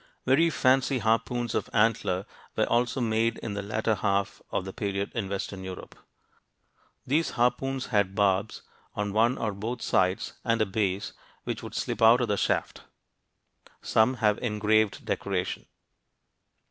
Very 0.25 0.49
fancy 0.49 0.97
harpoons 0.97 1.53
of 1.53 1.69
antler 1.73 2.25
were 2.55 2.65
also 2.65 2.99
made 3.01 3.37
in 3.43 3.53
the 3.53 3.61
latter 3.61 3.93
half 3.93 4.41
of 4.49 4.65
the 4.65 4.73
period 4.73 5.11
in 5.13 5.29
western 5.29 5.63
Europe. 5.63 5.95
These 7.05 7.29
harpoons 7.37 7.85
had 7.93 8.15
barbs 8.15 8.63
on 8.95 9.13
one 9.13 9.37
or 9.37 9.51
both 9.51 9.83
sides 9.83 10.33
and 10.43 10.59
a 10.59 10.65
base 10.65 11.13
which 11.43 11.61
would 11.61 11.75
slip 11.75 12.01
out 12.01 12.19
of 12.19 12.29
the 12.29 12.35
shaft 12.37 12.77
(p. 12.79 12.81
82). 13.81 13.87
Some 13.87 14.13
have 14.15 14.39
engraved 14.39 15.05
decoration. 15.05 15.67